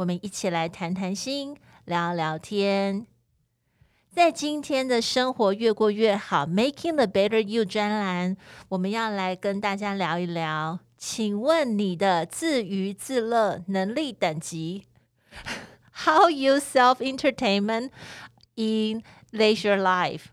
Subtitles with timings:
[0.00, 1.54] 我们一起来谈谈心，
[1.84, 3.06] 聊聊天。
[4.10, 8.38] 在今天的生活越过越好，Making the Better You 专栏，
[8.70, 10.78] 我们要来跟大家聊一聊。
[10.96, 14.84] 请问你的自娱自乐能力等级
[15.92, 17.90] ？How you self-entertainment
[18.54, 20.28] in leisure life？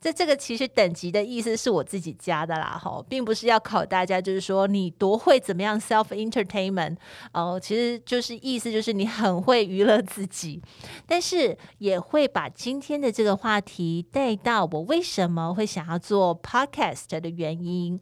[0.00, 6.96] 这这个其实等级的意思是我自己加的啦，哈，并不是要考大家，就是说你多会怎么样 self entertainment
[7.32, 10.62] 哦、其实就是意思就是你很会娱乐自己，
[11.06, 18.00] 但是也会把今天的这个话题带到我为什么会想要做 podcast 的原因。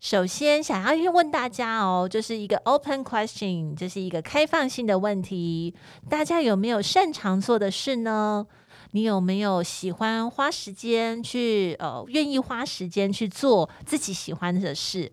[0.00, 5.74] 首先想要问大家哦，就是一个 open question，这是一个开放性的问题，
[6.08, 8.46] 大家有没有擅长做的事呢？
[8.94, 15.10] 你有没有喜欢花时间去呃，愿意花时间去做自己喜欢的事？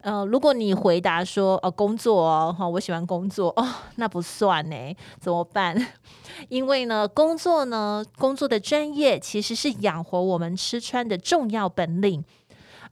[0.00, 4.76] 呃，如果你回答说呃，工作哦，我喜欢工作哦，那不算呢，
[5.20, 5.74] 怎么办？
[6.48, 12.24] 因为呢，工作呢，工作的专业其实是养活我们吃穿的重要本领。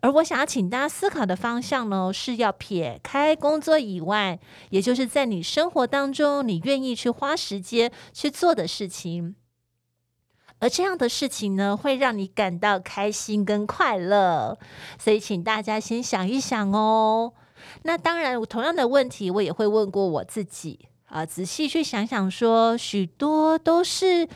[0.03, 4.39] 而我想要请大家思考的方向呢，是要撇开工作以外，
[4.71, 9.35] 也就是在你生活当中，你愿意去花时间去做的事情。
[10.63, 14.57] 而这样的事情呢，会让你感到开心跟快乐，
[14.97, 17.33] 所以请大家先想一想哦。
[17.83, 24.29] 那当然，同样的问题我也会问过我自己啊，仔细去想想说，许多都是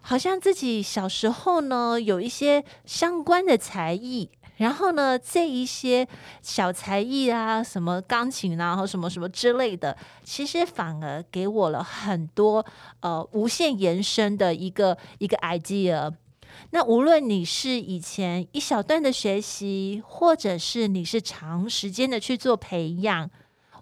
[0.00, 4.30] 好像自己小时候呢有一些相关的才艺。
[4.56, 6.06] 然后呢，这一些
[6.40, 12.64] 小才艺啊，什么钢琴啊，或什么什么之类的，其实反而给我了很多
[13.00, 16.12] 呃无限延伸的一个一个 idea。
[16.70, 23.28] 那无论你是以前一小段的学习，或者是你是长时间的去做培养。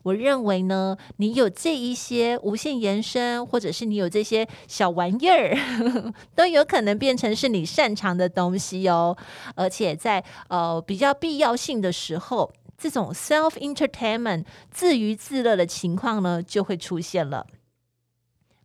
[0.03, 9.17] 我认为呢，你有这一些无限延伸，或者是你有这些小玩意儿，呵呵，都有可能变成是你擅长的东西哦。
[9.55, 17.47] 而且在呃比较必要性的时候，这种 self entertainment 自娱自乐的情况呢，就会出现了。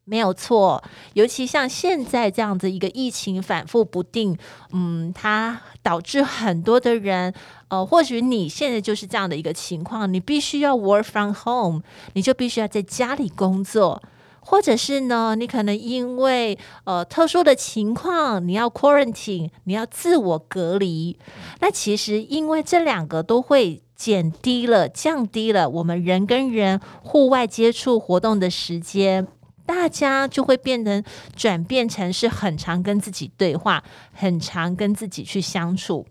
[0.09, 0.81] 没有错，
[1.15, 4.37] 尤其像现在这样子一个疫情反复不定，
[4.71, 7.33] 嗯，它导致很多的人，
[7.67, 11.81] 呃，或许你现在就是这样的一个情况，你必须要 work from home，
[12.13, 14.01] 你就必须要在家里工作，
[14.39, 21.19] 或者是呢，你可能因为呃特殊的情况，你要 quarantine，你要自我隔离，
[21.59, 29.27] 那其实因为这两个都会减低了、降低了我们人跟人户外接触活动的时间。
[29.67, 31.03] 大家就会变成
[31.35, 33.83] 转变成是很常跟自己对话，
[34.13, 36.07] 很常跟自己去相处。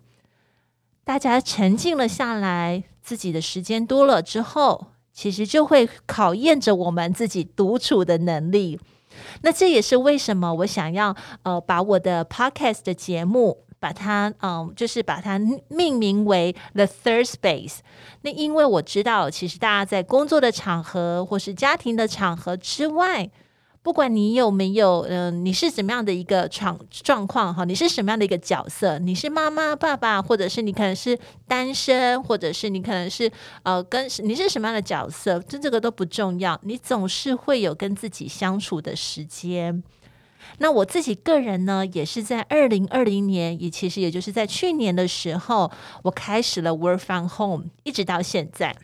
[1.03, 8.79] 大家沉静了下来，自己的时间多了之后，其实就会考验着我们自己独处的能力。
[9.41, 17.79] 那这也是为什么我想要呃把我的 podcast 的节目把它嗯、就是把它命名为 The Third Space。
[18.21, 23.31] 那因为我知道，其实大家在工作的场合或是家庭的场合之外。
[23.87, 27.65] 不管你有没有，嗯、你是怎么样的一个状状况哈？
[27.65, 28.99] 你是什么样的一个角色？
[28.99, 31.17] 你是妈妈、爸爸，或者是你可能是
[31.47, 33.31] 单身，或者是你可能是
[33.63, 35.39] 呃，跟你是什么样的角色？
[35.39, 36.59] 这这个都不重要。
[36.65, 39.85] 你总是会有跟自己相处的时间。
[40.59, 45.71] 那我自己个人呢，也是在二零二零年，也其实也就是在去年的时候，
[46.03, 48.75] 我开始了 work from home，一直到现在。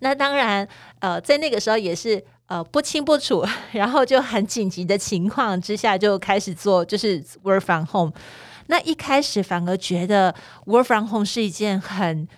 [0.00, 0.66] 那当然，
[1.00, 2.22] 呃，在那个时候也是。
[2.48, 3.44] 呃，不清不楚，
[3.74, 8.12] 然后就很紧急的情况之下就开始做，就是 work from home。
[8.68, 10.32] 那一开始反而觉得
[10.66, 12.28] work from home 是一件很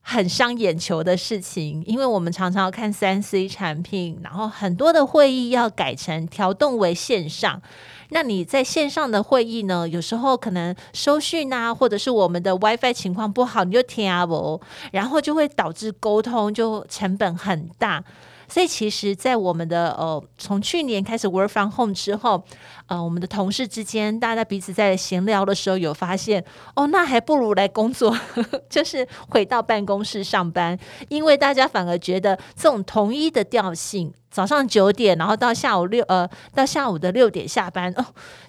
[0.00, 7.60] 很伤眼球的事情，因为我们常常要看三 C 产品，然后很多的会议要改成调动为线上。
[8.10, 14.60] 那你在线上的会议呢，有时候可能收讯啊，或者是我们的 WiFi 情况不好，你就听不，
[14.92, 18.02] 然后就会导致沟通就成本很大。
[18.48, 22.42] 所以其实，在我们的呃，从去年开始 work from home 之后，
[22.86, 26.42] 呃，我们的同事之间，大家彼此在闲聊的时候，有发现
[26.74, 30.78] 哦，那还不如来工作，呵呵，就是回到办公室上班，
[31.08, 38.04] 因为大家反而觉得这种统一的调性，早上九点，然后到下午六呃，到下午的六点下班哦，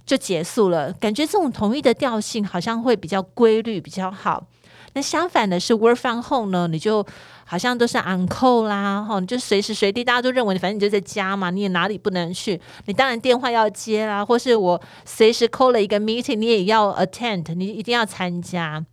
[0.06, 4.46] 就结束了，感觉这种统一的调性好像会比较规律，比较好。
[4.94, 7.06] 那相反的是 work from home 呢，你就
[7.46, 18.86] 好像都是 on call 啦，哈，你就随时随地，大家都认为你反正你就在家嘛，你也哪里不能去，你当然电话要接啦，或是我随时 call 了一个 meeting，你也要 attend，你一定要参加。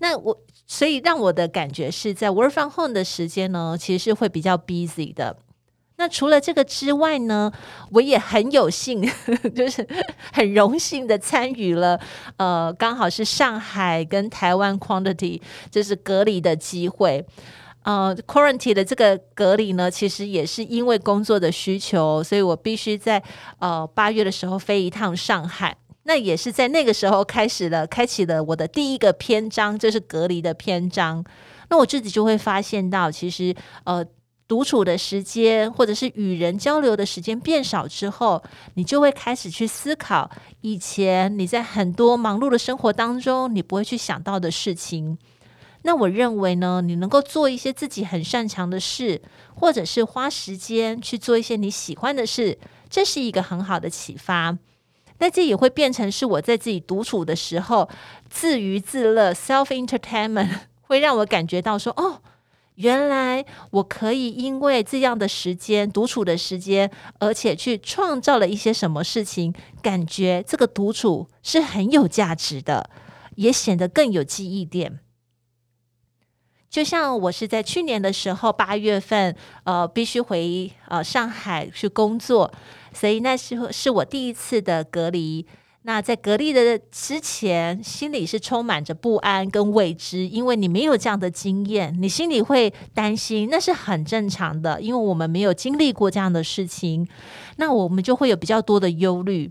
[0.00, 5.36] 那我所以让我的感觉是在 work from home 的时间呢，其实是会比较 busy 的。
[6.00, 7.52] 那除了这个之外呢，
[7.90, 9.02] 我也很有幸，
[9.52, 9.84] 就是
[10.32, 11.98] 很荣幸的参与了，
[12.36, 15.40] 呃，刚好是上海跟台湾 Quantity
[15.72, 17.26] 就是隔离的机会，
[17.82, 23.20] 呃，Quarantine 的这个隔离呢，其实也是因为工作的需求，所以我必须在
[23.58, 31.24] 呃八月的时候飞一趟上海，那也是在那个时候开始了，开启了我的第一个篇章，就是隔离的篇章。
[31.70, 33.52] 那我自己就会发现到，其实
[33.82, 34.06] 呃。
[34.48, 38.42] 独处的时间，或者是与人交流的时间变少之后，
[38.74, 40.30] 你就会开始去思考
[40.62, 45.18] 以前你在很多忙碌的生活当中你不会去想到的事情。
[45.82, 49.20] 那我认为呢，你能够做一些自己很擅长的事，
[49.54, 52.58] 或者是花时间去做一些你喜欢的事，
[52.88, 54.56] 这是一个很好的启发。
[55.18, 57.88] 那这也会变成是我在自己独处的时候
[58.30, 60.48] 自娱自乐 （self entertainment），
[60.82, 62.22] 会让我感觉到说，哦。
[62.78, 66.88] 原来我可以因为这样的时间，独处的时间，
[67.18, 69.52] 而且去创造了一些什么事情，
[69.82, 72.88] 感觉这个独处是很有价值的，
[73.34, 75.00] 也显得更有记忆点。
[76.70, 79.34] 就像我是在去年的时候，八月份，
[79.64, 82.52] 呃，必须回呃上海去工作，
[82.92, 85.44] 所以那时候是我第一次的隔离。
[85.82, 97.08] 那在格力的之前，心里是充满着不安跟未知，因为你没有这样的经验，你心里会担心，那是很正常的，因为我们没有经历过这样的事情，
[97.56, 99.50] 那我们就会有比较多的忧虑。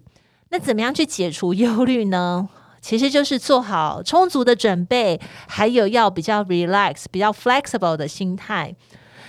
[0.50, 2.48] 那怎么样去解除忧虑呢？
[2.82, 8.76] 其实就是做好充足的准备，还有要比较 relax、比较 flexible 的心态。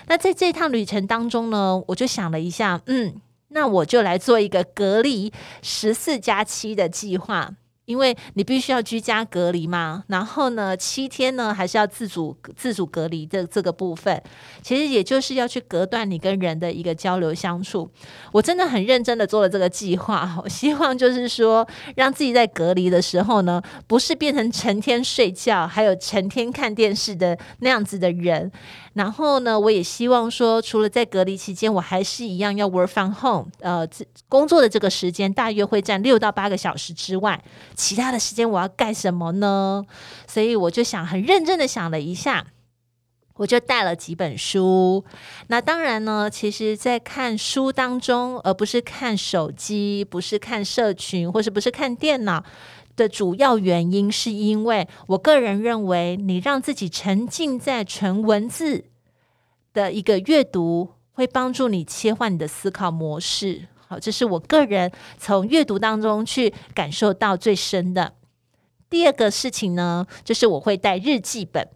[0.09, 3.15] 那在这趟旅程当中呢，我就想了一下，嗯。
[3.49, 7.55] 那我就来做一个隔离十四加七的计划。
[7.88, 14.23] 因为你必须要居家隔离嘛，然后呢，七天呢还是要自主自主隔离的这个部分，
[14.61, 17.90] 其实也就是要去隔断你跟人的一个交流相处。
[18.31, 28.52] 我真的很认真的做了这个计划，我 希望就是说，让自己在隔离的时候呢，不是变成成天睡觉，还有成天看电视的那样子的人。
[28.93, 33.88] 然后呢，我也希望说，除了在隔离期间，我还是一样要 work from home，呃，
[34.29, 37.41] 工作的这个时间大约会占六到八个小时之外。
[37.79, 39.87] 其他的时间我要干什么呢？
[40.27, 42.45] 所以我就想很认真的想了一下，
[43.37, 45.05] 我就带了几本书。
[45.47, 52.43] 那当然呢，其实，在看书当中，而不是看手机，不是看社群，或是不是看电脑
[52.97, 58.87] 的主要原因，是因为我个人认为，你让自己沉浸在纯文字
[59.73, 63.69] 的一个阅读，会帮助你切换你的思考模式。
[63.88, 68.12] 好，这是我个人从阅读当中去感受到最深的。
[68.90, 71.67] 第二个事情呢，就是我会带日记本。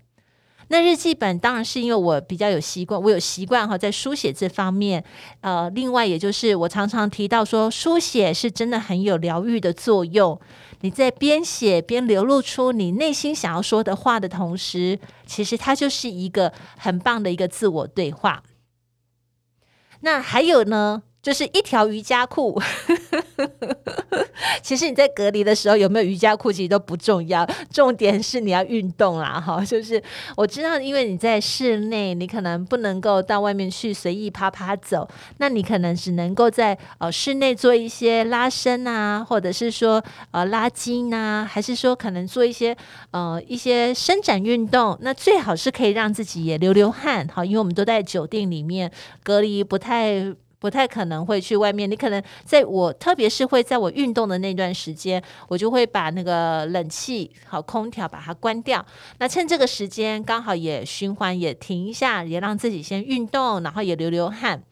[0.68, 5.02] 那日记本当然是因为我比较有习惯，我有习惯哈，在书写这方面。
[5.40, 10.40] 呃，另外也就是我常常提到说，书写是真的很有疗愈的作用。
[10.80, 18.42] 你在边写边流露出你内心想要说的话的同时，其实它就是一个很棒的一个自我对话。
[20.00, 21.02] 那还有呢？
[21.22, 22.60] 就是一条瑜伽裤，
[24.60, 29.64] 其实你在隔离的时候有没有瑜伽裤，其实都不重要，重点是你要运动啦，哈。
[29.64, 30.02] 就是
[30.36, 40.02] 我知道，因为你在室内，你可能不能够到外面去随意趴趴走，那你可能只能够在呃室内做一些拉伸啊，或者是说
[40.32, 42.76] 呃拉筋啊，还是说可能做一些
[43.12, 44.98] 呃一些伸展运动。
[45.00, 48.90] 那最好是可以让自己也流流汗，好，因为我们都在酒店里面
[49.22, 50.34] 隔离，不太。
[50.62, 58.86] 不太可能会去外面，你可能在我，特别是会在我运动的那段时间，我就会把那个冷气好空调把它关掉。
[59.18, 64.62] 那趁这个时间刚好也循环也停一下，也让自己先运动，然后也流流汗。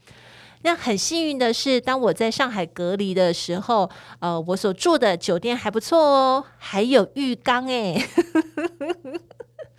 [0.62, 8.00] 那很幸运的是，当我在上海隔离的时候，呃，我所住的酒店还不错哦，还有浴缸诶。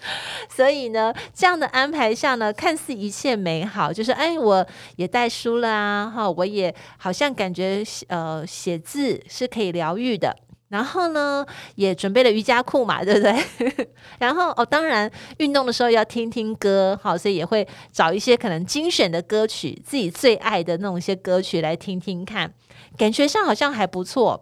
[0.50, 4.66] 所以呢，这样的安排下呢，看似一切美好，就是哎，我
[4.96, 10.36] 也带书了啊，哈，我也好像感觉呃，写字是可以疗愈的。
[10.70, 13.88] 然后呢，也准备了瑜伽裤嘛，对不对？
[14.20, 22.54] 然后哦，当然运动的时候要听听歌，好，所以也会找一些可能精选的歌曲，自己最爱的那种一些歌曲来听听看，
[22.98, 24.42] 感觉上好像还不错。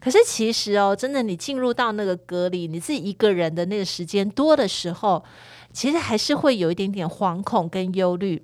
[0.00, 5.22] 可是其实哦，真的你进入到那个隔离，你自己一个人的那个时间多的时候，
[5.72, 8.42] 其实还是会有一点点惶恐跟忧虑。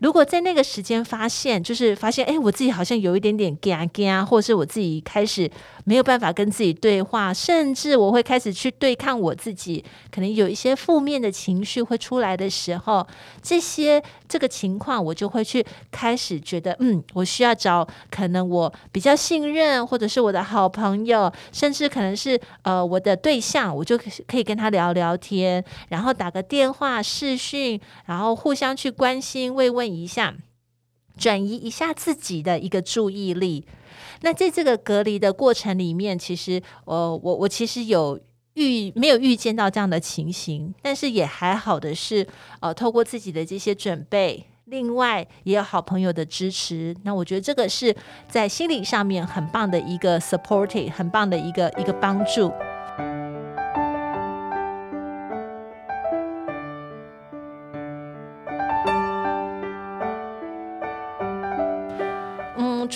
[0.00, 5.50] 如果在那个时间发现，就是发现，哎，我自己好像有一点点惊惊，或是我自己开始
[5.84, 13.04] 没有办法跟自己对话，甚至我会开始去对抗我自己，可能有一些负面的情绪会出来的时候，
[13.42, 29.87] 这些这个情况，我就会去开始觉得，嗯，我需要找可能我比较信任，或者是我的好朋友，甚至可能是呃我的对象，我就可以跟他聊聊天，然后打个电话、视讯，然后互相去关心、慰问。
[29.94, 30.36] 一下，
[31.16, 33.66] 转移一下自己的一个注意力。
[34.22, 38.18] 那在这个隔离的过程里面，其实，呃，我我其实有
[38.54, 42.26] 遇没有预见到这样的情形，但是也还好的是，
[42.60, 46.96] 呃，透过自己的这些准备，另外也有好朋友的支持。
[47.04, 47.94] 那我觉得这个是
[48.28, 52.52] 在心理上面很棒的一个 supporting，很棒的一个一个帮助。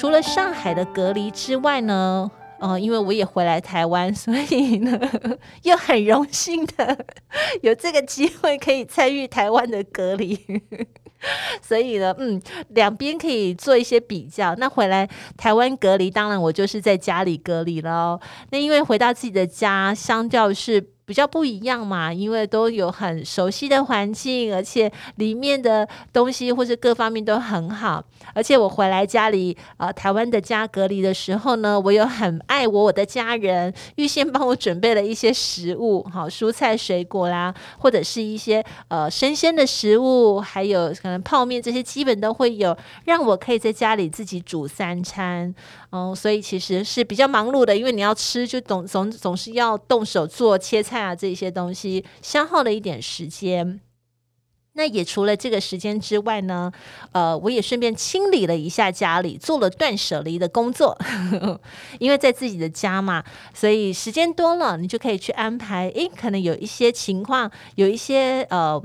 [0.03, 2.29] 除了上海的隔离之外呢，
[2.59, 4.99] 呃，因为我也回来台湾，所以呢，
[5.63, 7.07] 又很荣幸的
[7.61, 10.37] 有这个机会可以参与台湾的隔离，
[11.63, 14.57] 所以呢，嗯，两边可以做一些比较。
[14.57, 18.19] 那回来台湾隔离，当然我就是在家里隔离了。
[18.51, 20.92] 那因为回到自己的家，相较是。
[21.05, 28.03] 比较不一样嘛，因为都有很熟悉的环境，而且里面的东西或者各方面都很好。
[28.35, 45.55] 而且我回来家里，呃，台湾的家隔离的时候呢，我有很爱我我的家人，预先帮我准备了一些食物，好，蔬菜水果啦，或者是一些呃生鲜的食物，还有可能泡面这些基本都会有，让我可以在家里自己煮三餐。
[45.95, 53.81] 嗯，所以其实是比较忙碌的，因为你要吃，就总总总是要动手做切菜啊，这些东西消耗了一点时间。
[54.75, 56.73] 那也除了这个时间之外呢，
[57.13, 60.97] 呃，我也顺便清理了一下家里，做了断舍离的工作。
[62.01, 63.23] 因为在自己的家嘛，
[63.53, 65.91] 所以时间多了，你就可以去安排。
[65.95, 68.83] 诶，可能有一些情况，有一些呃。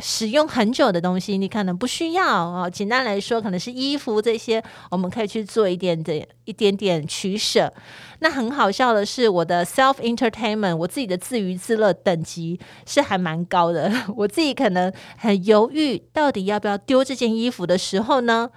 [0.00, 2.70] 使用很久的东西，你可能不需要哦。
[2.70, 7.72] 简单来说，可能是衣服这些，我们可以去做一点点、一点点取舍。
[8.20, 13.92] 那很好笑的是，我的 self entertainment，我自己的自娱自乐等级是还蛮高的。
[14.16, 18.50] 我自己可能很犹豫，到底要不要丢这件衣服的时候呢，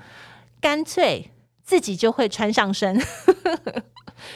[0.60, 1.32] 干脆
[1.64, 3.00] 自己就会穿上身。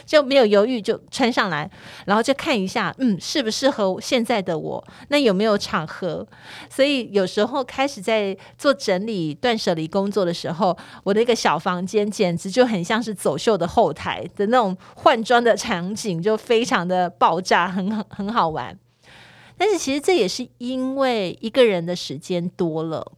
[0.04, 1.70] 就没有犹豫，就穿上来，
[2.04, 4.84] 然后就看一下，嗯，适不适合现在的我？
[5.08, 6.26] 那有没有场合？
[6.70, 18.78] 所以有时候开始在做整理、断舍离工作的时候，我的一个小房间简直就很像是走秀的后台的那种换装的场景，就非常的爆炸，很很 很好玩。
[19.58, 23.12] 但是其实这也是因为一个人的时间多了。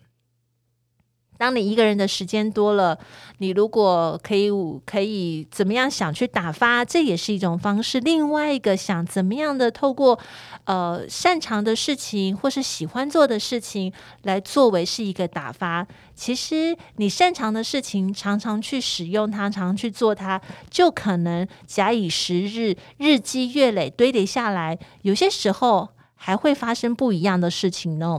[1.38, 2.98] 当你一个人的时间多了，
[3.38, 4.50] 你如果可以
[4.84, 8.00] 可以怎么样想去打发，这也是一种方式。
[8.00, 10.18] 另外一个想怎么样的透过
[10.64, 13.92] 呃擅长的事情或是喜欢做的事情
[14.24, 15.86] 来作为是一个打发。
[16.14, 28.18] 其实你擅长的事情，常常去使用它，常常去做它，就可能假以时日，日积月累堆叠下来，有些时候还会发生不一样的事情呢。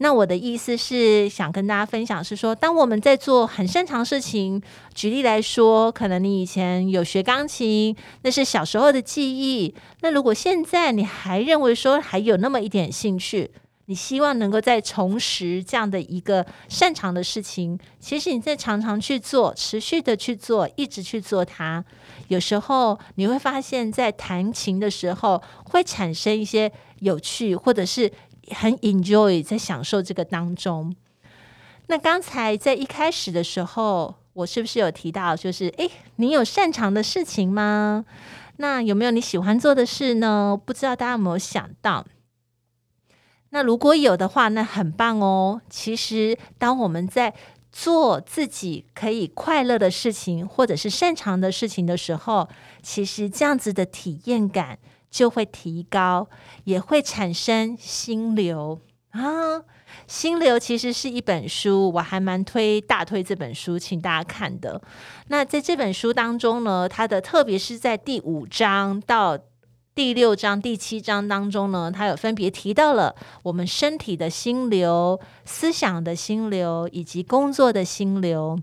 [0.00, 4.62] 那我的意思是想跟大家分享，是说，当我们在做很擅长事情，
[4.94, 9.74] 举例来说，可能你以前有学钢琴，那是小时候的记忆。
[10.00, 13.50] 那如果现在你还认为说还有那么一点兴趣，
[13.86, 21.84] 你希望能够再重拾这样的一个擅长的事情，其实你在常常去做，持续的去做，一直去做它，
[22.28, 28.08] 有时候你会发现在弹琴的时候会产生一些有趣，或者是。
[28.54, 30.94] 很 enjoy 在享受这个当中。
[31.86, 38.04] 那刚才在一开始的时候，我是不是有提到，就是诶，你有擅长的事情吗？
[38.58, 40.60] 那有没有你喜欢做的事呢？
[40.62, 42.06] 不知道大家有没有想到？
[43.50, 45.62] 那如果有的话，那很棒哦。
[45.70, 47.32] 其实，当我们在
[47.72, 52.48] 做自己可以快乐的事情，或者是擅长的事情的时候，
[52.82, 54.78] 其实这样子的体验感。
[55.10, 56.28] 就会提高，
[56.64, 59.62] 也会产生心流啊。
[60.06, 64.80] 心流其实是一本书，我还蛮推大推这本书，请大家看的。
[65.28, 69.38] 那在这本书当中呢，它的特别是在第五章到
[69.94, 78.58] 第六章、第七章当中呢，它有分别提到了我们身体的心流、思想的心流以及工作的心流。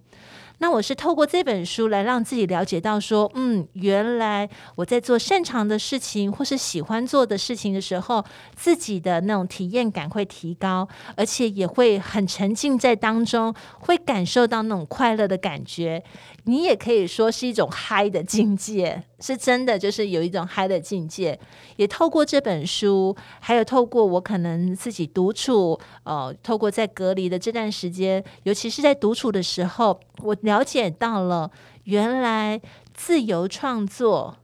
[0.60, 8.24] 那我是透过这本书来让自己了解到，说，嗯，原来我在做擅长的事情或是喜欢做的事情的时候，
[8.56, 16.04] 自己的那种体验感会提高，而且也会很沉浸在当中，会感受到那种快乐的感觉。
[16.46, 21.40] 你也可以说是一种嗨的境界，是真的，就是有一种嗨的境界。
[21.78, 31.52] 也透过这本书，还有透过我可能自己独处，呃，透过在隔离的这段时间，尤其是在独处的时候，我了解到了，
[31.86, 32.62] 原来
[32.94, 34.38] 自由创作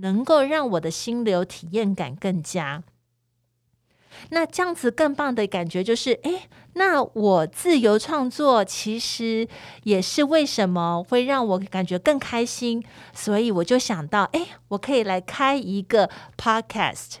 [0.00, 2.82] 能够让我的心流体验感更佳。
[4.30, 6.42] 那这样子更棒的感觉就是，诶，
[6.74, 9.48] 那我自由创作其实
[9.84, 17.16] 也是为什么会让我感觉更开心，所以我就想到，诶，我可以来开一个 podcast。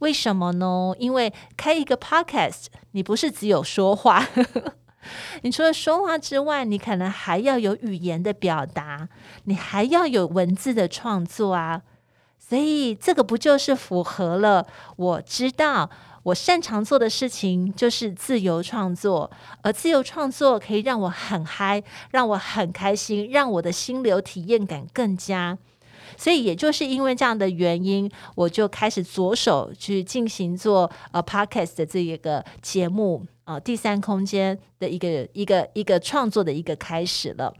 [0.00, 0.92] 为什么呢？
[0.98, 4.26] 因为开一个 podcast，你不是只有说话，
[5.42, 9.08] 你除了说话之外，你可能还要有语言的表达，
[9.44, 11.82] 你还要有文字的创作啊。
[12.38, 15.90] 所以这个不就是符合了我知道。
[16.24, 19.30] 我擅长做的事情就是自由创作，
[19.62, 25.56] 而自由创作可以让我很嗨，让我很开心，让我的心流体验感更佳。
[26.16, 37.54] 所以，也就是因为这样的原因，我就开始着手去进行做呃 Podcast 的这一个节目啊，呃，第三空间的一个一个一个创作的一个开始了。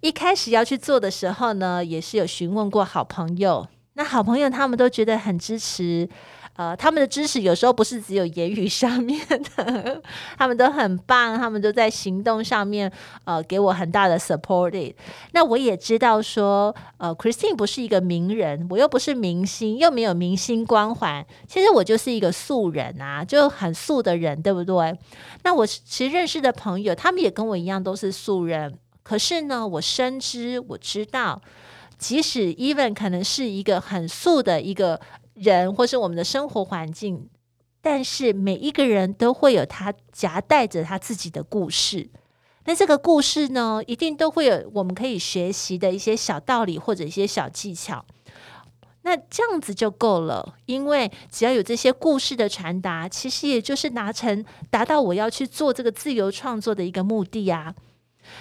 [0.00, 6.08] 一开始要去做的时候呢，也是有询问过好朋友，那好朋友他们都觉得很支持。
[6.56, 10.00] 呃，他们的支持有时候不是只有言语上面的，
[10.38, 12.90] 他们都很棒，他们都在行动上面，
[13.24, 14.94] 呃，给我很大的 support。
[15.32, 24.96] 那我也知道说，呃，Christine 不是一个名人，我又不是明星，又没有明星光环，其实我就是一个素人啊，就很素的人，对不对？
[25.42, 31.42] 那我其实认识的朋友，他们也跟我一样都是素人，可是呢，我深知，我知道，
[31.98, 35.00] 即使 even 可能是一个很素的一个。
[35.34, 37.28] 人或是我们的生活环境，
[37.82, 42.08] 但是每一个人都会有他夹带着他自己的故事。
[42.66, 48.04] 那这个故事呢，一定都会有我们可以学习的一些小道理或者一些小技巧。
[49.02, 57.74] 那这样子就够了，因为只要有这些故事的传达，其实也就是达成达到我要去做这个自由创作的一个目的啊。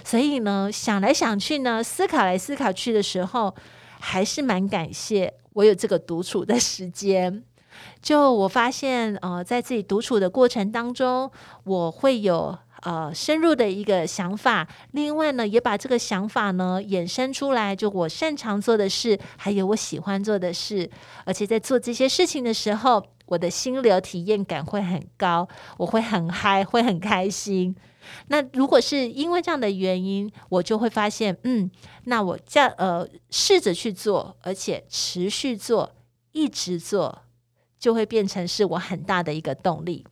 [0.05, 3.53] 所以呢，想来想去呢，思考来思考去的时候，
[4.05, 5.33] 还是蛮感谢。
[5.53, 7.41] 我有这个独处的时间，
[8.01, 11.31] 就我发现，呃，在自己独处的过程当中，
[11.63, 14.67] 我会有呃深入的一个想法。
[14.91, 20.89] 另外呢，也把这个想法呢衍生出来，就我擅长做的事，还有我喜欢做的事。
[21.23, 27.73] 而且在做这些事情的时候，我的心流体验感会很高，我会很嗨，会很开心。
[28.27, 31.69] 那如果是因为这样的原因，我就会发现，嗯，
[32.05, 35.93] 那我这样呃试着去做，而且持续做，
[36.31, 37.23] 一直做，
[37.79, 40.05] 就会变成是我很大的一个动力。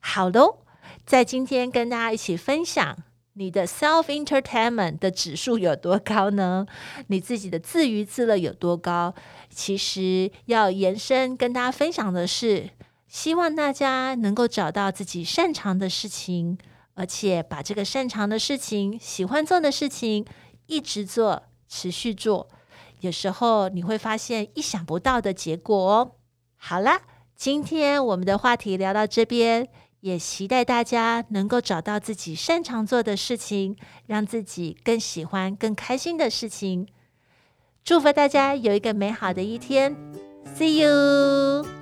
[0.00, 0.58] 好喽，
[1.04, 2.96] 在今天跟大家一起分享，
[3.34, 6.66] 你的 self entertainment 的指数有多高呢？
[7.06, 9.14] 你自己的自娱自乐有多高？
[9.48, 12.70] 其实要延伸跟大家分享的是。
[13.12, 16.56] 希望大家能够找到自己擅长的事情，
[16.94, 20.24] 而且把这个擅长的事情、喜欢做的事情
[20.64, 22.48] 一直做、持续做。
[23.00, 26.12] 有时候你会发现意想不到的结果哦。
[26.56, 27.02] 好啦，
[27.36, 29.68] 今天我们的话题聊到这边，
[30.00, 36.88] 也期待大家能够找到自己擅长做的事情，让自己更喜欢、更开心的事情。
[37.84, 39.94] 祝福大家有一个美好的一天
[40.56, 41.81] ，See you。